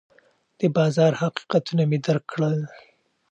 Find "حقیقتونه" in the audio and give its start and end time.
1.21-1.83